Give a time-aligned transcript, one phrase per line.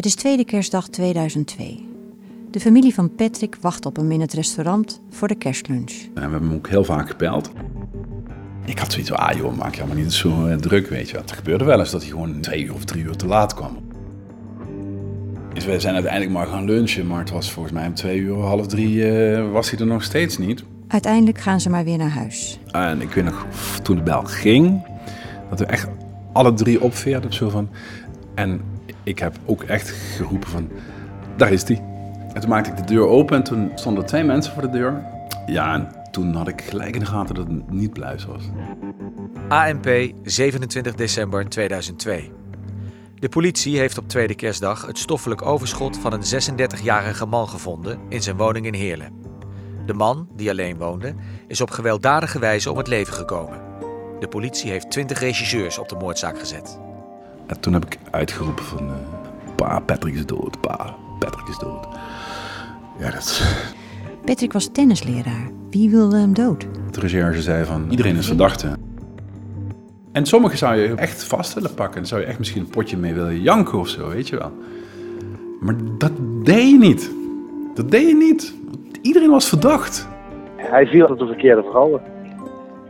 [0.00, 1.88] Het is tweede kerstdag 2002.
[2.50, 5.90] De familie van Patrick wacht op hem in het restaurant voor de kerstlunch.
[5.90, 7.50] En we hebben hem ook heel vaak gebeld.
[8.64, 11.16] Ik had zoiets van, ah joh, maak je allemaal niet zo eh, druk, weet je.
[11.16, 13.78] Het gebeurde wel eens dat hij gewoon twee uur of drie uur te laat kwam.
[15.54, 18.36] Dus we zijn uiteindelijk maar gaan lunchen, maar het was volgens mij om twee uur,
[18.36, 20.64] half drie eh, was hij er nog steeds niet.
[20.88, 22.58] Uiteindelijk gaan ze maar weer naar huis.
[22.70, 23.46] En ik weet nog,
[23.82, 24.86] toen de bel ging,
[25.50, 25.88] dat we echt
[26.32, 27.32] alle drie opveerden.
[27.32, 27.68] Zo van,
[28.34, 28.69] en
[29.02, 30.68] ik heb ook echt geroepen van,
[31.36, 31.82] daar is hij.
[32.32, 35.02] En toen maakte ik de deur open en toen stonden twee mensen voor de deur.
[35.46, 38.42] Ja, en toen had ik gelijk in de gaten dat het niet Bluis was.
[39.48, 42.32] ANP 27 december 2002.
[43.14, 48.22] De politie heeft op tweede kerstdag het stoffelijk overschot van een 36-jarige man gevonden in
[48.22, 49.12] zijn woning in Heerlen.
[49.86, 51.14] De man, die alleen woonde,
[51.46, 53.60] is op gewelddadige wijze om het leven gekomen.
[54.20, 56.78] De politie heeft 20 regisseurs op de moordzaak gezet.
[57.50, 58.78] En toen heb ik uitgeroepen van...
[58.78, 58.94] eh,
[59.56, 60.60] pa, Patrick is dood.
[60.60, 61.86] Pa, Patrick is dood.
[62.98, 63.42] Ja, dat...
[64.24, 65.50] Patrick was tennisleraar.
[65.70, 66.66] Wie wilde hem dood?
[66.90, 68.76] De recherche zei van, iedereen is verdachte.
[70.12, 71.96] En sommigen zou je echt vast willen pakken.
[71.96, 74.52] Dan zou je echt misschien een potje mee willen janken of zo, weet je wel.
[75.60, 77.10] Maar dat deed je niet.
[77.74, 78.54] Dat deed je niet.
[79.02, 80.08] Iedereen was verdacht.
[80.56, 82.00] Hij viel op de verkeerde vrouwen.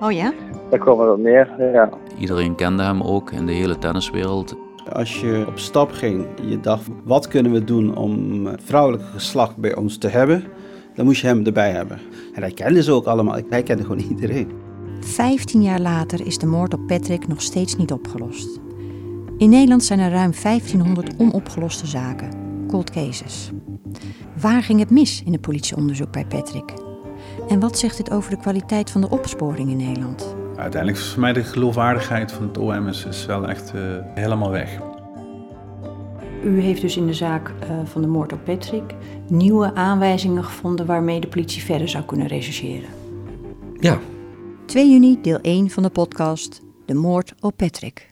[0.00, 0.32] Oh ja?
[0.70, 1.90] Daar kwam het op neer, ja.
[2.18, 4.56] Iedereen kende hem ook in de hele tenniswereld.
[4.92, 9.56] Als je op stap ging, je dacht, wat kunnen we doen om het vrouwelijke geslacht
[9.56, 10.44] bij ons te hebben?
[10.94, 11.98] Dan moest je hem erbij hebben.
[12.34, 13.40] En hij kende ze ook allemaal.
[13.48, 14.50] Hij kende gewoon iedereen.
[15.00, 18.60] 15 jaar later is de moord op Patrick nog steeds niet opgelost.
[19.38, 22.28] In Nederland zijn er ruim 1500 onopgeloste zaken,
[22.66, 23.50] cold cases.
[24.40, 26.72] Waar ging het mis in het politieonderzoek bij Patrick?
[27.48, 30.34] En wat zegt dit over de kwaliteit van de opsporing in Nederland?
[30.56, 33.80] Uiteindelijk is voor mij de geloofwaardigheid van het OM is, is wel echt eh,
[34.14, 34.78] helemaal weg.
[36.44, 38.94] U heeft dus in de zaak eh, van de moord op Patrick
[39.28, 42.88] nieuwe aanwijzingen gevonden waarmee de politie verder zou kunnen rechercheren.
[43.80, 43.98] Ja,
[44.66, 48.10] 2 juni, deel 1 van de podcast De moord op Patrick.